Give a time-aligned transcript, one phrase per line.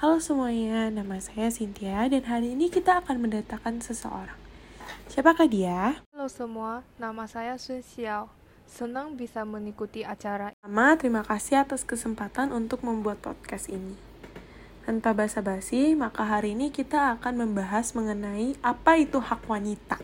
[0.00, 4.40] Halo semuanya, nama saya Cynthia dan hari ini kita akan mendatangkan seseorang.
[5.12, 6.00] Siapakah dia?
[6.16, 8.32] Halo semua, nama saya Sun Xiao.
[8.64, 10.56] Senang bisa mengikuti acara.
[10.56, 13.92] Pertama, terima kasih atas kesempatan untuk membuat podcast ini.
[14.88, 20.00] Tanpa basa-basi, maka hari ini kita akan membahas mengenai apa itu hak wanita.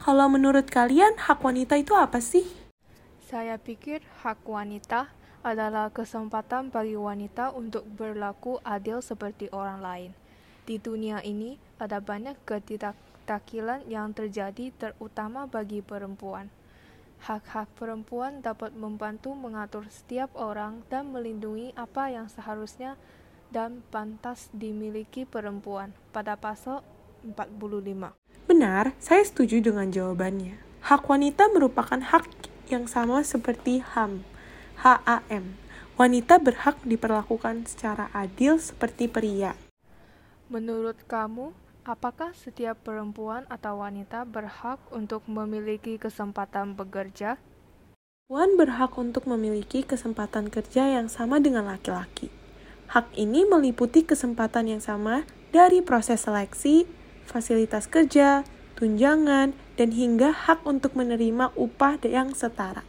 [0.00, 2.48] Kalau menurut kalian, hak wanita itu apa sih?
[3.28, 5.12] Saya pikir hak wanita
[5.46, 10.10] adalah kesempatan bagi wanita untuk berlaku adil seperti orang lain.
[10.66, 16.50] Di dunia ini, ada banyak ketidaktakilan yang terjadi terutama bagi perempuan.
[17.22, 22.98] Hak-hak perempuan dapat membantu mengatur setiap orang dan melindungi apa yang seharusnya
[23.54, 26.82] dan pantas dimiliki perempuan pada pasal
[27.22, 28.10] 45.
[28.50, 30.58] Benar, saya setuju dengan jawabannya.
[30.90, 32.26] Hak wanita merupakan hak
[32.66, 34.35] yang sama seperti HAM
[34.80, 35.56] HAM.
[35.96, 39.56] Wanita berhak diperlakukan secara adil seperti pria.
[40.52, 41.56] Menurut kamu,
[41.88, 47.40] apakah setiap perempuan atau wanita berhak untuk memiliki kesempatan bekerja?
[48.28, 52.28] Perempuan berhak untuk memiliki kesempatan kerja yang sama dengan laki-laki.
[52.90, 56.90] Hak ini meliputi kesempatan yang sama dari proses seleksi,
[57.24, 58.42] fasilitas kerja,
[58.76, 62.84] tunjangan, dan hingga hak untuk menerima upah yang setara.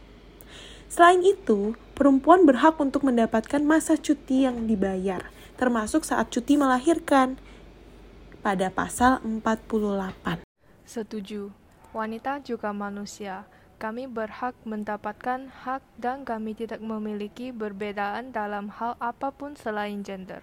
[0.88, 5.28] Selain itu, perempuan berhak untuk mendapatkan masa cuti yang dibayar,
[5.60, 7.36] termasuk saat cuti melahirkan
[8.40, 10.40] pada pasal 48.
[10.88, 11.52] Setuju.
[11.92, 13.44] Wanita juga manusia.
[13.76, 20.40] Kami berhak mendapatkan hak dan kami tidak memiliki perbedaan dalam hal apa pun selain gender.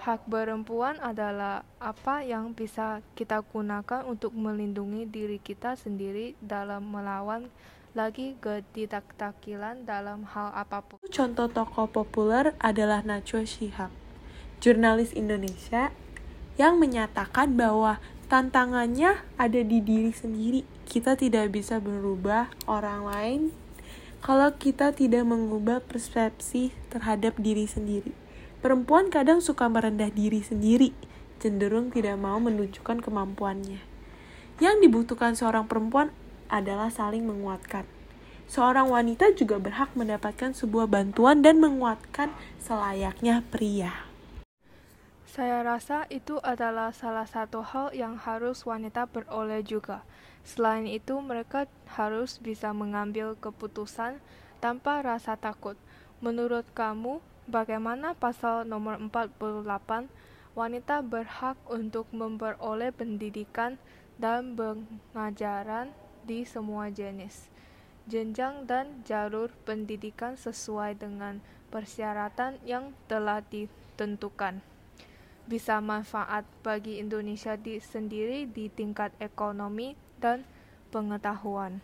[0.00, 7.50] Hak perempuan adalah apa yang bisa kita gunakan untuk melindungi diri kita sendiri dalam melawan
[7.96, 11.00] lagi ketidaktakilan dalam hal apa pun.
[11.08, 13.88] Contoh tokoh populer adalah Najwa Shihab,
[14.60, 15.96] jurnalis Indonesia
[16.60, 17.96] yang menyatakan bahwa
[18.28, 20.68] tantangannya ada di diri sendiri.
[20.84, 23.40] Kita tidak bisa berubah orang lain
[24.20, 28.12] kalau kita tidak mengubah persepsi terhadap diri sendiri.
[28.60, 30.92] Perempuan kadang suka merendah diri sendiri,
[31.40, 33.80] cenderung tidak mau menunjukkan kemampuannya.
[34.60, 36.12] Yang dibutuhkan seorang perempuan
[36.50, 37.86] adalah saling menguatkan.
[38.46, 42.30] Seorang wanita juga berhak mendapatkan sebuah bantuan dan menguatkan
[42.62, 44.06] selayaknya pria.
[45.26, 50.06] Saya rasa itu adalah salah satu hal yang harus wanita beroleh juga.
[50.46, 54.22] Selain itu, mereka harus bisa mengambil keputusan
[54.62, 55.74] tanpa rasa takut.
[56.22, 57.20] Menurut kamu,
[57.50, 60.08] bagaimana pasal nomor 48
[60.56, 63.76] wanita berhak untuk memperoleh pendidikan
[64.16, 65.92] dan pengajaran
[66.26, 67.46] di semua jenis,
[68.10, 71.38] jenjang dan jalur pendidikan sesuai dengan
[71.70, 74.58] persyaratan yang telah ditentukan.
[75.46, 80.42] Bisa manfaat bagi Indonesia di sendiri di tingkat ekonomi dan
[80.90, 81.78] pengetahuan.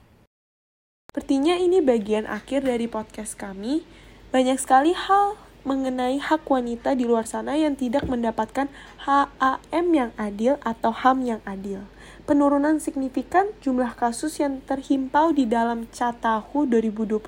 [1.15, 3.87] Sepertinya ini bagian akhir dari podcast kami.
[4.35, 8.67] Banyak sekali hal mengenai hak wanita di luar sana yang tidak mendapatkan
[9.07, 11.87] HAM yang adil atau HAM yang adil
[12.23, 17.19] penurunan signifikan jumlah kasus yang terhimpau di dalam Catahu 2021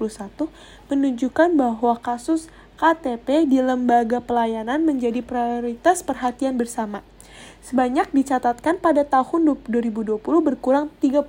[0.91, 2.47] menunjukkan bahwa kasus
[2.79, 7.03] KTP di lembaga pelayanan menjadi prioritas perhatian bersama.
[7.63, 11.27] Sebanyak dicatatkan pada tahun 2020 berkurang 31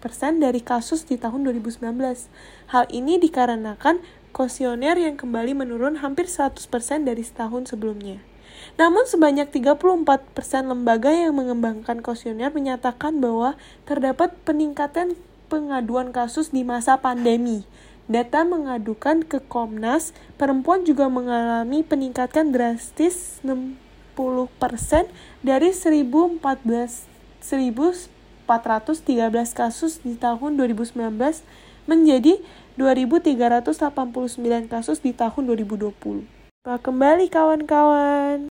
[0.00, 1.88] persen dari kasus di tahun 2019.
[2.68, 6.58] Hal ini dikarenakan kosioner yang kembali menurun hampir 100%
[7.06, 8.18] dari setahun sebelumnya.
[8.74, 9.94] Namun sebanyak 34%
[10.66, 13.54] lembaga yang mengembangkan kuesioner menyatakan bahwa
[13.86, 15.14] terdapat peningkatan
[15.46, 17.62] pengaduan kasus di masa pandemi.
[18.10, 24.18] Data mengadukan ke Komnas, perempuan juga mengalami peningkatan drastis 60%
[25.46, 26.42] dari 1014
[28.44, 31.00] 1413 kasus di tahun 2019
[31.84, 32.40] menjadi
[32.78, 36.26] 2389 kasus di tahun 2020.
[36.64, 38.53] Kembali kawan-kawan.